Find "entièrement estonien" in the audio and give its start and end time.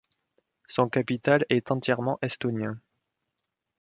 1.69-2.81